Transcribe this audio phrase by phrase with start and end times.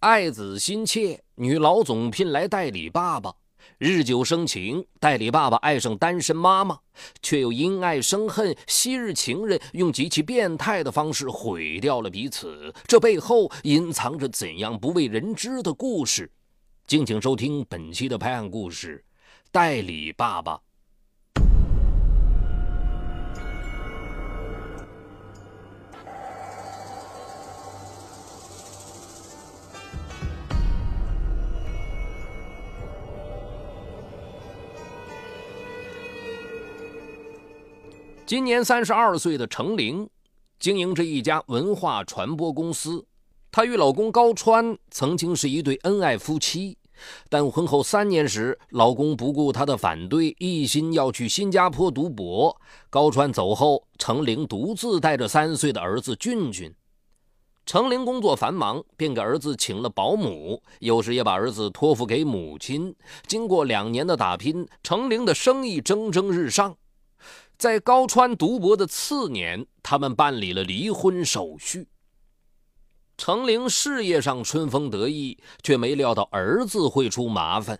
[0.00, 3.34] 爱子心切，女老总聘来代理爸爸。
[3.78, 6.78] 日久生情，代理爸爸爱上单身妈妈，
[7.22, 8.54] 却又因爱生恨。
[8.66, 16.30] 昔日情人用极其变态的方式毁掉了彼此，这背后隐藏着怎样不为人知的故事？
[16.86, 19.02] 敬请收听本期的拍案故事，
[19.50, 20.56] 《代理爸爸》。
[38.26, 40.10] 今年三十二岁的程玲，
[40.58, 43.06] 经营着一家文化传播公司。
[43.52, 46.76] 她与老公高川曾经是一对恩爱夫妻，
[47.28, 52.60] 但婚后三年时，老公不顾她的反对，一心要去新加坡读博。
[52.90, 56.74] 高川走后，程玲独自带着三岁的儿子俊俊。
[57.64, 62.92] 程玲工作繁忙，便给儿子请了保姆，有时也把儿子托付给母亲。
[63.28, 66.76] 经过两年的打拼，程玲的生意蒸蒸日上。
[67.58, 71.88] 在高川读博的次年，他们办理了离婚手续。
[73.16, 77.78] 程玲事业上春风得意，却没料到儿子会出麻烦。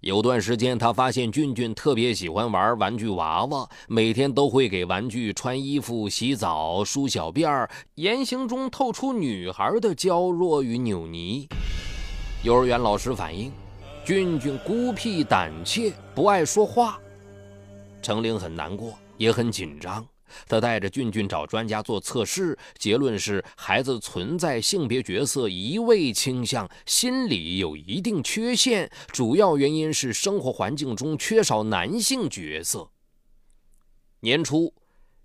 [0.00, 11.46] 有段时间，他发现俊俊特别喜欢玩玩具娃娃，每天都会给玩具穿衣服、洗澡、梳小辫儿，言行中透出女孩的娇弱与扭捏。
[12.42, 13.52] 幼儿园老师反映，
[14.04, 16.98] 俊俊孤僻胆怯，不爱说话。
[18.00, 20.06] 程玲很难过，也很紧张。
[20.46, 32.90] 她带着俊俊找专家做测试，结论是孩子存在性别角色移位倾向，心理有一定缺陷，主要原因是生活环境中缺少男性角色。
[34.20, 34.72] 年初，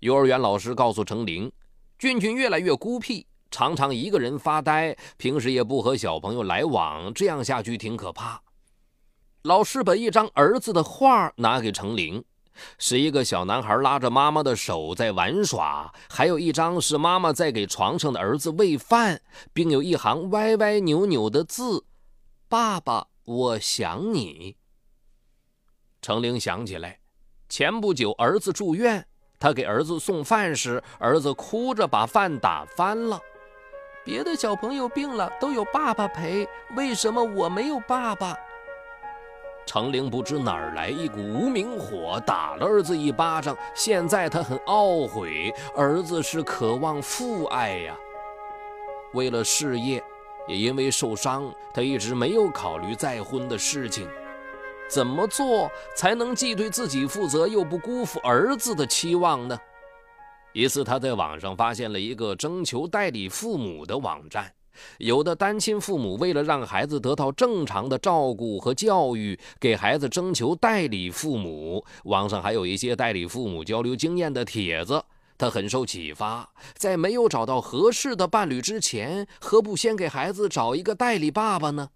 [0.00, 1.52] 幼儿园老师告诉程玲，
[1.98, 8.42] 俊俊越来越孤僻，常常一个人发呆，平时也不和小朋友来往，这样下去挺可怕。
[9.42, 12.24] 老师把一张儿子的画拿给程玲。
[12.78, 19.20] 是一个小男孩拉着妈妈的手在玩耍，还有一张是妈妈在给床上的儿子喂饭，
[19.52, 21.84] 并有一行歪歪扭扭的字
[22.48, 24.56] ：“爸爸，我想你。”
[26.00, 27.00] 程玲想起来，
[27.48, 29.06] 前不久儿子住院，
[29.38, 33.20] 他给儿子送饭时，儿子哭着把饭打翻了。
[34.04, 38.36] 别的小朋友病了都有爸爸陪，为什么我没有爸爸？
[39.66, 43.56] 程玲不知哪儿来一股无名火，打了儿子一巴掌。
[43.74, 47.96] 现在他很懊悔，儿子是渴望父爱呀。
[49.14, 50.02] 为了事业，
[50.46, 54.08] 也因为受伤，他一直没有考虑再婚的事情。
[54.86, 59.58] 怎么做才能既对自己负责，又不辜负儿子的期望呢？
[60.52, 64.52] 一次，他在网上发现了一个征求代理父母的网站。
[64.98, 71.84] 有的单亲父母为了让孩子得到正常的照顾和教育，给孩子征求代理父母。
[72.04, 75.02] 网上还有一些代理父母交流经验的帖子，
[75.36, 76.48] 他很受启发。
[76.74, 81.90] 在没有找到合适的伴侣之前，何不先给孩子找一个代理爸爸呢？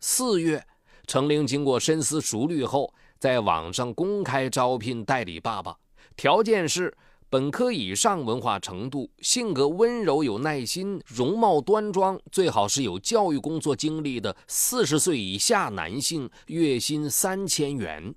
[0.00, 0.66] 四月，
[1.06, 5.76] 程玲经过深思熟虑后，在网上公开招聘代理爸爸，
[6.16, 6.96] 条件是。
[7.28, 18.14] 本科以上文化程度，性格温柔有耐心，容貌端庄，最好是有教育工作经历的四十岁以下男性，月薪三千元。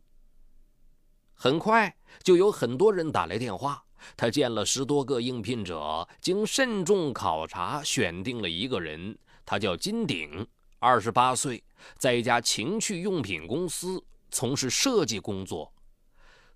[1.34, 3.84] 很快就有很多人打来电话，
[4.16, 10.46] 他见了十多个应聘者，经慎重考察，选定了一个人，他叫金鼎，
[10.78, 11.64] 二十八岁，
[11.98, 15.74] 在一家情趣用品公司从事设计工作。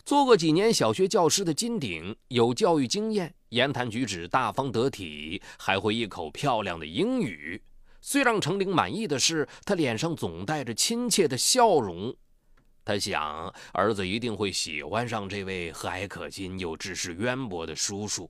[0.05, 7.61] 做过几年小学教师的金鼎有教育经验，言谈举止大方得体，还会一口漂亮的英语。
[8.01, 12.13] 最让程玲满意的是，他脸上总带着亲切的笑容。
[12.83, 18.29] 他想，儿子一定会喜欢上这位和蔼可亲又知识渊博的叔叔。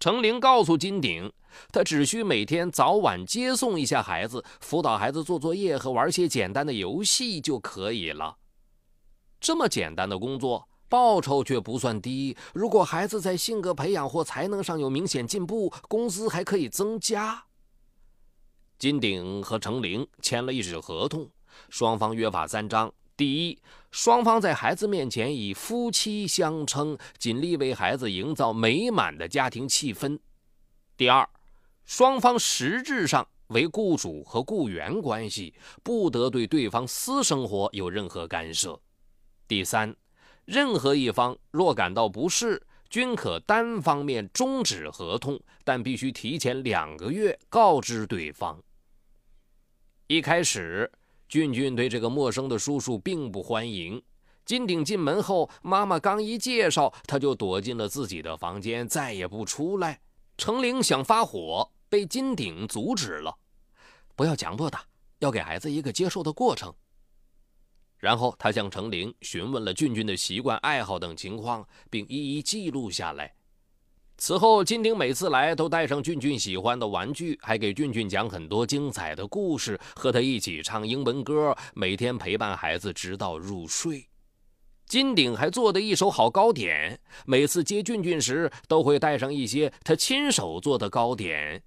[0.00, 1.30] 程玲告诉金鼎，
[1.70, 8.38] 他只需每天早晚接送一下孩子，辅导孩子做作业和玩些简单的游戏就可以了。
[9.40, 12.36] 这么简单的工作，报酬却不算低。
[12.52, 17.44] 如果孩子在性格培养或才能上有明显进步，工资还可以增加。
[18.78, 21.28] 金鼎和程玲签了一纸合同，
[21.68, 23.58] 双方约法三章：第一，
[23.90, 30.18] 双方在孩子面前以夫妻相称，尽力为孩子营造美满的家庭气氛；
[30.96, 31.28] 第二，
[31.84, 38.80] 双方实质上为雇主和雇员关系，不得对对方私生活有任何干涉。
[39.48, 39.96] 第三，
[40.44, 48.62] 任何一方若感到不适，均可单方面终止合同，但必须提前两个月告知对方。
[50.06, 50.92] 一开始，
[51.30, 54.02] 俊俊对这个陌生的叔叔并不欢迎。
[54.44, 60.00] 金鼎进门后，妈妈刚一介绍，他就躲进了自己的房间，再也不出来。
[60.36, 63.36] 程玲想发火，被金鼎阻止了
[64.14, 64.84] ：“不要讲多大，
[65.18, 66.74] 要给孩子一个接受的过程。”
[67.98, 73.34] 然后他向程玲询问了俊俊的习惯、爱好等情况，并一一记录下来。
[74.20, 84.04] 此后，金鼎每次来都带上俊俊喜欢的玩具，还给俊俊讲很多精彩的故事，和他一起唱英文歌，每天陪伴孩子直到入睡。
[84.86, 91.62] 金鼎还做的一手好糕点，每次接俊俊时都会带上一些他亲手做的糕点。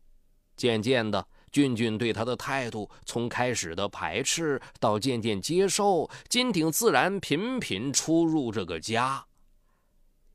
[0.57, 1.25] 渐渐的。
[1.51, 9.25] 俊俊对他的态度，从开始的排斥到渐渐接受，金鼎自然频频出入这个家。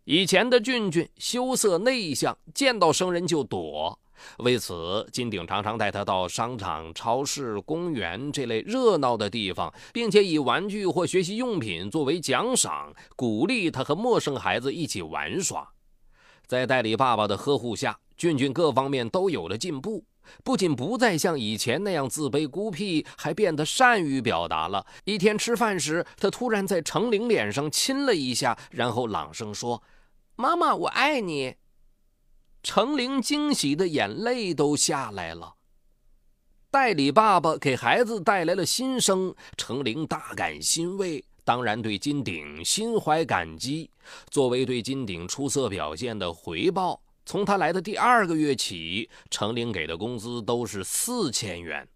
[0.04, 3.98] 以前的俊俊羞涩内向，见到生人就躲，
[4.38, 15.68] 为此金鼎常常带他到商场、超市、公园这类热闹的地方，并且以玩具或学习用品作为奖赏，鼓励他和陌生孩子一起玩耍。
[16.46, 20.04] 在代理爸爸的呵护下，俊俊各方面都有了进步。
[20.42, 24.86] 不仅不再像以前那样自卑孤僻，还变得善于表达了。
[25.04, 29.82] 一天吃饭时，他突然在程玲脸上亲了一下，然后朗声说
[30.36, 31.56] ：“妈妈，我爱你。”
[32.62, 35.54] 程玲惊喜的眼泪都下来了。
[36.68, 43.90] 代理爸爸给孩子带来了新生，程玲大感欣慰，当然对金鼎心怀感激。
[44.30, 47.00] 作为对金鼎出色表现的回报。
[47.26, 51.88] 从他来的第二个月起，程玲给的工资都是四千元。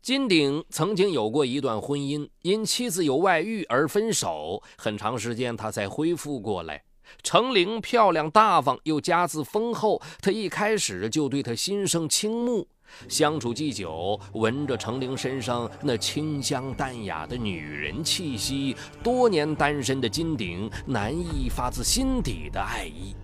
[0.00, 6.84] 金鼎曾经有过一段婚姻，因妻子有外遇而分手，很长时间他才恢复过来。
[7.24, 12.68] 程玲漂亮大方，又家资丰厚，他一开始就对她心生倾慕。
[13.08, 23.16] 相处既久，闻着程玲身上那清香淡雅的女人气息，多年单身的金鼎难以发自心底的爱意。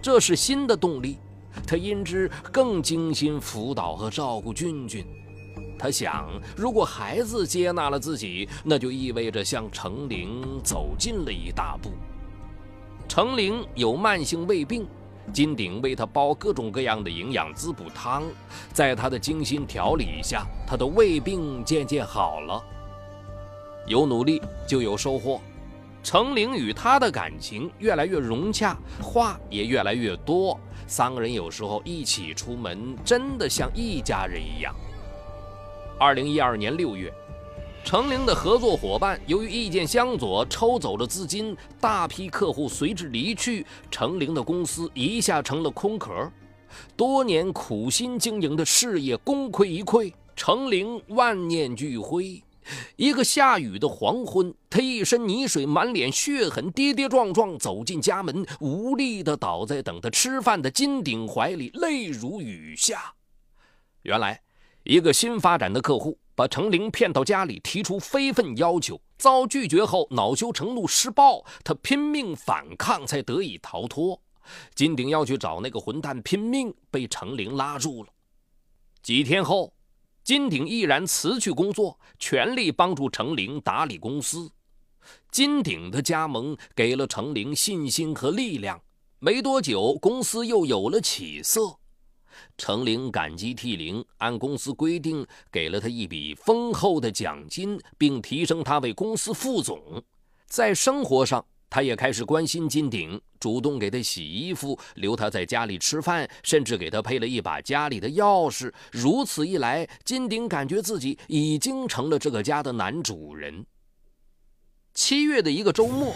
[0.00, 1.18] 这是新的动力，
[1.66, 5.04] 他因之更精心辅导和照顾俊俊。
[5.78, 11.90] 他想，如果孩子接纳了自己，那就意味着向程玲走近了一大步。
[13.08, 14.86] 程玲有慢性胃病，
[15.32, 18.24] 金鼎为他煲各种各样的营养滋补汤，
[18.72, 22.62] 在他的精心调理下，他的胃病渐渐好了。
[23.86, 25.40] 有努力就有收获。
[26.02, 30.58] 程玲与他的感情越来越融洽，话也越来越多。
[30.86, 34.74] 三个人有时候一起出门，真的像一家人一样。
[35.98, 37.12] 二零一二年六月，
[37.84, 46.30] 程玲的合作伙伴由于意见相左，抽走了资金，大批客户随之离去，程玲的公司一下成了空壳。
[46.96, 52.42] 多年苦心经营的事业功亏一篑，程玲万念俱灰。
[52.96, 63.14] 一个下雨的黄昏，他一身泥水，满脸血痕，跌跌撞撞走进家门，无力地倒在等他吃饭的金鼎怀里，泪如雨下。
[64.02, 64.42] 原来，
[64.84, 71.44] 一个新发展的客户把程玲骗到家里，提出非分要求，遭拒绝后恼羞成怒，施暴。
[71.64, 74.20] 他拼命反抗，才得以逃脱。
[74.74, 78.10] 金鼎要去找那个混蛋拼命，被程玲拉住了。
[79.02, 79.72] 几天后。
[80.28, 84.52] 金鼎毅然辞去工作，全力帮助程玲打理公司。
[85.30, 88.78] 金鼎的加盟给了程玲信心和力量。
[89.20, 91.78] 没多久，公司又有了起色。
[92.58, 99.80] 程玲感激涕零，按公司规定给了他一笔丰厚的奖金，并提升他为公司副总。
[100.44, 108.72] 在生活上，他也开始关心金鼎，主动给他洗衣服，留他在家里吃饭，甚至给他配了一把家里的钥匙。
[108.90, 113.66] 如此一来，金鼎感觉自己已经成了这个家的男主人。
[114.94, 116.14] 七月的一个周末，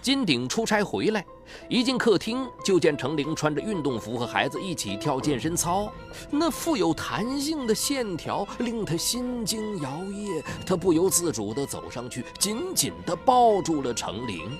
[0.00, 1.24] 金鼎出差回来，
[1.68, 5.92] 一进客厅就见程玲穿着运动服和孩子一起跳健身操，
[6.30, 14.58] 那富有弹性的线条令他心惊摇曳，他不由自主地走上去，紧紧地抱住了程玲。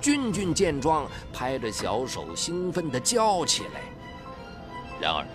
[0.00, 3.80] 俊俊见状，拍着小手，兴奋地叫起来。
[5.00, 5.26] 然而，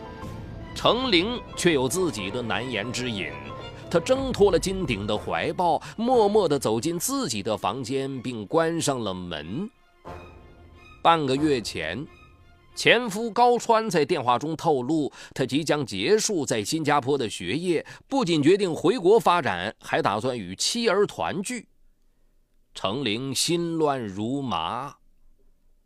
[0.75, 3.27] 程玲却有自己的难言之隐。
[3.89, 9.70] 他挣脱了金鼎的怀抱，默默地走进自己的房间，并关上了门。
[11.03, 12.03] 半个月前，
[12.75, 21.67] 前夫高川在电话中透露，他即将结束在新加坡的学业，不仅决定回国发展，还打算与妻儿团聚。
[22.74, 24.96] 程玲心乱如麻，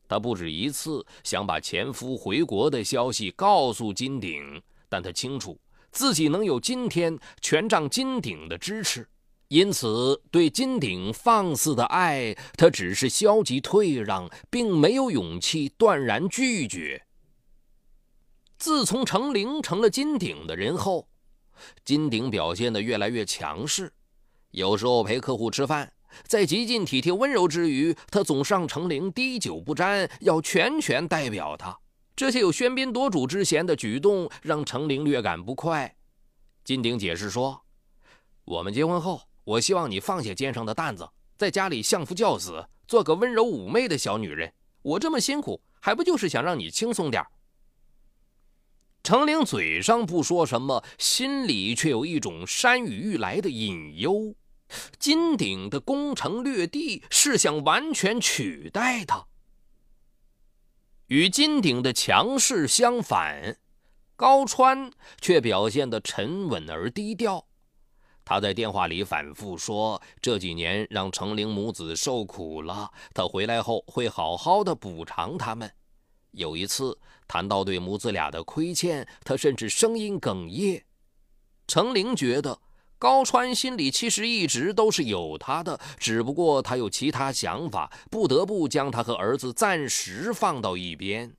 [0.07, 5.59] 她不止一次想把前夫回国的消息告诉金鼎，但她清楚
[5.91, 9.07] 自己能有今天，全仗金鼎的支持。
[9.49, 17.05] 因此，对金鼎放肆的爱，她只是消极退让，并没有勇气断然拒绝。
[18.57, 21.07] 自从程玲成了金鼎的人后，
[21.85, 23.93] 金鼎表现得越来越强势。
[24.51, 25.93] 有时候陪客户吃饭，
[26.25, 31.77] 在极尽体贴温柔之余，他总是让程玲滴酒不沾，要全权代表他。
[32.15, 35.95] 这些有喧宾夺主之嫌的举动，让程玲略感不快。
[36.63, 37.61] 金鼎解释说
[38.45, 41.07] ：“我们结婚后。”我希望你放下肩上的担子，
[41.37, 44.51] 在家里相夫教子，做个温柔妩媚的小女人。
[44.81, 47.23] 我这么辛苦，还不就是想让你轻松点
[49.03, 54.35] 程玲嘴上不说什么，心里却有一种山雨欲来的隐忧。
[54.99, 59.25] 金鼎的攻城略地是想完全取代他。
[61.07, 63.57] 与金鼎的强势相反，
[64.15, 67.47] 高川却表现得沉稳而低调。
[68.25, 75.71] 他在电话里反复说：“这几年让程玲母子受苦了，他回来后会好好的补偿他们。”
[76.31, 80.83] 有一次谈到对母子俩的亏欠，他甚至声音哽咽。
[81.67, 82.59] 程玲觉得
[82.99, 91.33] 高川心里其实一直都是有他的，只不过他有其他想法，不得不将他和儿子暂时放到一边。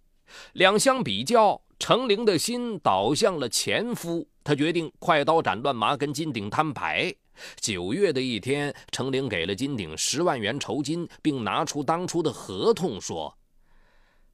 [0.52, 1.62] 两相比较。
[1.80, 7.14] 程玲的心倒向了前夫，他决定快刀斩乱麻，跟金鼎摊牌。
[7.60, 13.38] 九月的一天，程玲给了金鼎十万元酬金，并拿出当初的合同，说：“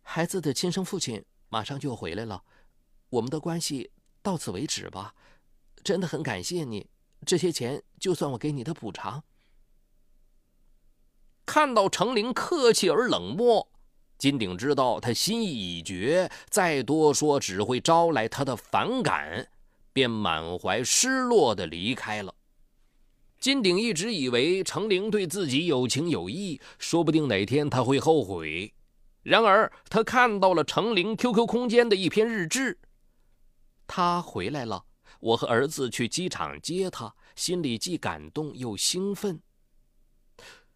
[0.00, 2.42] 孩子的亲生父亲马上就回来了，
[3.10, 3.90] 我们的关系
[4.22, 5.14] 到此为止吧。
[5.82, 6.86] 真的很感谢你，
[7.24, 9.24] 这些钱就算我给你的补偿。”
[11.46, 13.68] 看到程玲客气而冷漠。
[14.16, 19.48] 金鼎知道他心意已决，再多说只会招来他的反感，
[19.92, 22.34] 便满怀失落的离开了。
[23.38, 28.72] 金鼎一直以为程玲对自己有情有义，说不定哪天他会后悔。
[29.22, 32.78] 然而，他看到了程玲 QQ 空间的一篇日志，
[33.86, 34.84] 他回来了，
[35.24, 39.40] 我和儿子去机场接他，心里既感动又兴奋。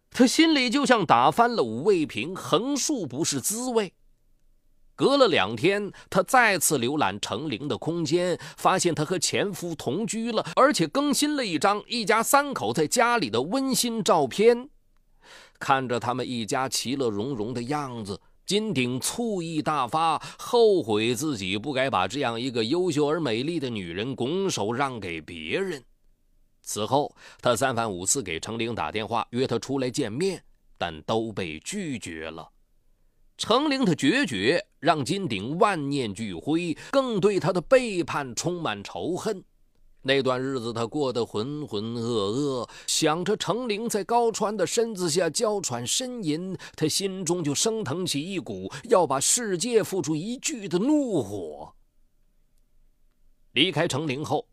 [0.09, 3.93] 他心里就像打翻了五味瓶，横竖不是滋味。
[4.95, 14.69] 隔了两天，他再次浏览程玲的空间，发现她和前夫同居了，而且更新了一张一家三口在家里的温馨照片。
[15.59, 25.83] 看着他们一家其乐融融的样子，金鼎醋意大发，后悔自己不该把这样一个优秀而美丽的女人拱手让给别人。
[26.63, 30.43] 此后，他三番五次给程玲打电话，约她出来见面，
[30.79, 32.49] 但都被拒绝了。
[33.37, 39.43] 程玲的决绝让金鼎万念俱灰，更对他的背叛充满仇恨。
[40.01, 51.73] 那段日子，他过得浑浑噩噩，想着程玲在高川的身子下娇喘呻吟，他心中就升腾起一股要把世界付出一炬的怒火。
[53.51, 54.47] 离开程玲后，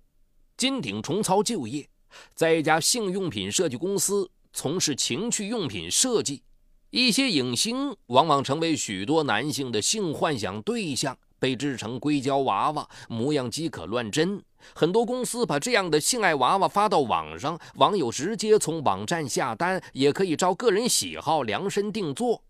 [0.56, 1.88] 金鼎重操旧业。
[2.34, 6.42] 在一家性用品设计公司从事情趣用品设计，
[6.90, 14.42] 一些影星往往成为许多男性的性幻想对象，被制成硅胶娃娃，模样即可乱真。
[14.74, 22.42] 很多公司把这样的性爱娃娃发到网上，网友直接从网站下单，也可以照个人喜好量身定做。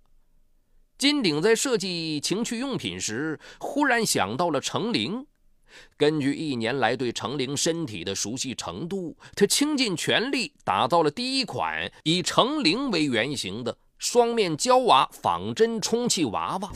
[0.97, 5.26] 金鼎在设计情趣用品时，忽然想到了程玲。
[5.99, 16.73] 根据一年来对程玲身体的熟悉程度，他倾尽全力打造了第一款以程玲为原型的双面胶娃仿真充气娃娃。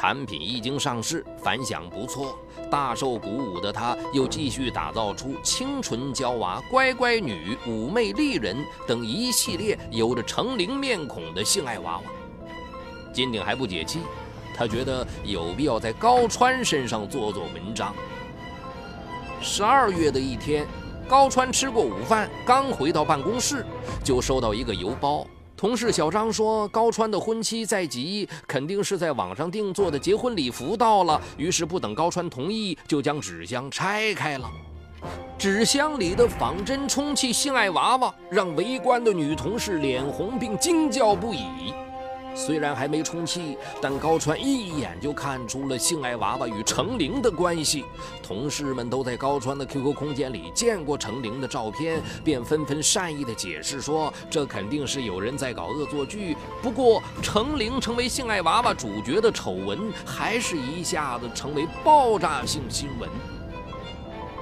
[0.00, 2.38] 产品一经上市，反响不错，
[2.70, 12.04] 大受鼓舞的他，又继续打造出清纯娇娃、乖乖女、妩媚丽人等一系列有着成灵面孔的性爱娃娃。
[13.12, 13.98] 金鼎还不解气。
[14.54, 17.92] 他觉得有必要在高川身上做做文章。
[19.40, 20.64] 十二月的一天，
[21.08, 23.66] 高川吃过午饭，刚回到办公室，
[24.04, 25.26] 就收到一个邮包。
[25.58, 31.20] 同事小张说，高川的婚期在即，肯定是在网上定做的结婚礼服到了。
[31.36, 34.48] 于是不等高川同意，就将纸箱拆开了。
[35.36, 41.74] 纸箱里的仿真充气性爱娃娃，让围观的女同事脸红并惊叫不已。
[42.38, 47.84] 虽然还没充气，但高川一眼就看出了性爱娃娃与程玲的关系。
[48.22, 56.36] 同事们都在高川的 QQ 空间里见过程玲的照片，便纷纷善意的解释说，这肯定是有人在搞恶作剧。
[56.62, 63.37] 不过，程玲成为性爱娃娃主角的丑闻，还是一下子成为爆炸性新闻。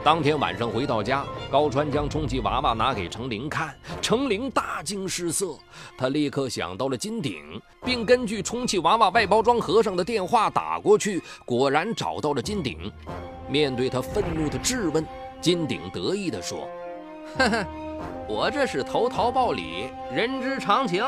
[0.06, 5.58] 当天晚上回到家，高川将充气娃娃拿给程玲看，程玲大惊失色。
[5.98, 12.92] 他立刻想到了金鼎，并根据充气娃娃外包装盒上的电话打过去，果然找到了金鼎。
[13.48, 15.04] 面对他愤怒的质问，
[15.40, 16.68] 金鼎得意地说
[17.36, 17.66] ：“呵呵，
[18.28, 21.04] 我这是投桃报李，人之常情。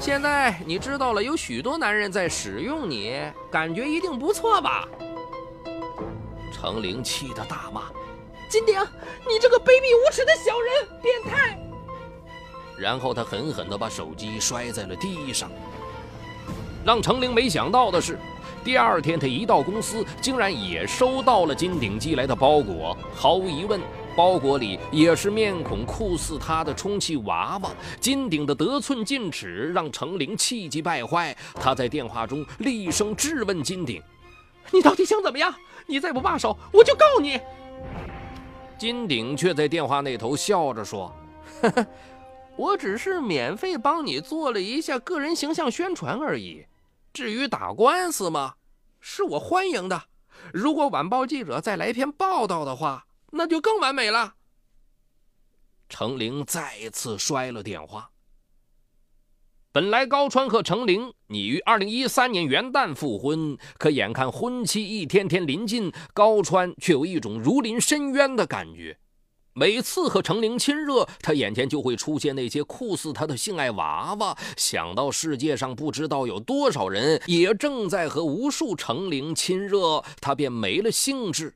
[0.00, 4.88] 现在你知道了，有许多男人在使用你，感觉一定不错吧？”
[6.52, 7.90] 程玲气得大骂。
[8.48, 8.80] 金鼎，
[9.26, 11.58] 你这个卑鄙无耻的小人，变态！
[12.78, 15.50] 然后他狠狠地把手机摔在了地上。
[16.84, 18.18] 让程玲没想到的是，
[18.64, 22.96] 第二天他一到公司，竟然也收到了金鼎寄来的包裹。
[23.14, 23.80] 毫无疑问，
[24.16, 27.70] 包裹里也是面孔酷似他的充气娃娃。
[28.00, 34.02] 金鼎的得寸进尺让程玲气急败坏，他在电话中厉声质问金鼎
[34.72, 35.52] ：“你到底想怎么样？
[35.88, 37.40] 你再不罢手，我就告你！”
[38.78, 41.12] 金鼎却在电话那头笑着说
[41.62, 41.86] ：“呵呵，
[42.54, 46.64] 我只是免费帮你做了一下个人形象宣传而已。
[47.12, 48.54] 至于打官司嘛，
[49.00, 50.00] 是我欢迎的。
[50.52, 54.34] 如果晚报记者再来篇报道的话，那就更完美了。”
[55.88, 58.08] 程玲再次摔了电话。
[59.70, 68.98] 本来高川和程玲拟于二零一三年元旦复婚，可眼看婚期一天天临近，高川却有一种如临深渊的感觉。
[69.52, 74.34] 每次和程玲亲热，他眼前就会出现那些酷似他的性爱娃娃。
[74.56, 81.54] 想到世界上不知道有多少人也正在和无数程玲亲热，他便没了兴致。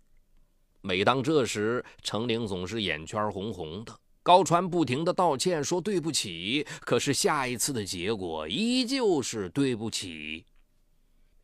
[0.83, 3.95] 每当这时，程玲总是眼圈红红的。
[4.23, 10.47] 高川不停的道歉，说对不起，可是下一次的结果依旧是对不起。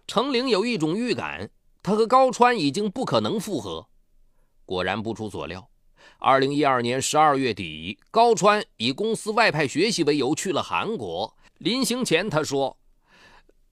[0.06, 1.50] 程玲有一种预感，
[1.82, 3.88] 他和高川已经不可能复合。
[4.64, 5.68] 果然不出所料，
[6.20, 11.36] 二零一二年十二月底，高川以公司外派学习为由去了韩国。
[11.58, 12.78] 临行前，他说：“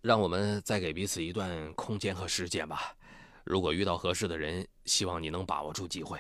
[0.03, 2.97] 让我们再给彼此一段空间和时间吧。
[3.45, 6.19] 如果遇到合适的人，希望你能把握住机会。”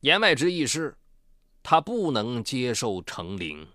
[0.00, 0.94] 言外之意是。
[1.68, 3.66] 他不能接受程玲。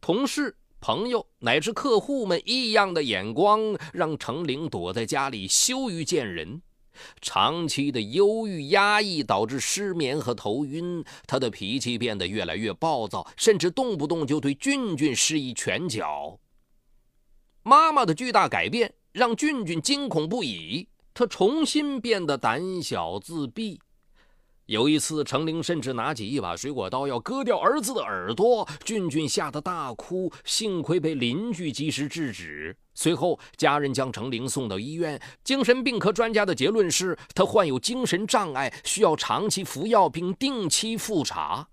[0.00, 6.62] 同事、朋友乃至客户们异样的眼光，让程玲躲在家里羞于见人。
[7.20, 16.38] 长期的忧郁压抑导致失眠和头晕，他的脾气变得越来越暴躁，甚至动不动就对俊俊施以拳脚。
[17.64, 23.80] 妈妈的巨大改变让俊俊惊恐不已，他重新变得胆小自闭。
[24.66, 32.76] 有一次，程玲甚至拿起一把水果刀要割掉儿子的耳朵，俊俊吓得大哭，幸亏被邻居及时制止。
[32.92, 41.68] 随后，家人将程玲送到医院，精神病科专家的结论是他患有精神障碍，需要长期服药并定期复查。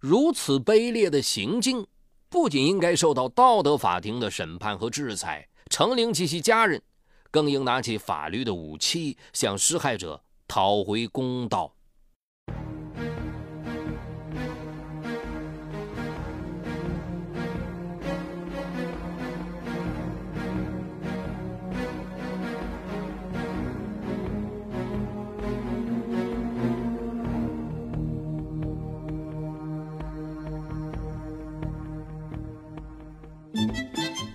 [0.00, 1.86] 如此卑劣的行径，
[2.28, 6.82] 不仅应该受到道德法庭的审判和制裁，程玲及其家人
[7.30, 11.75] 更应拿起法律的武器，向施害者讨回公道。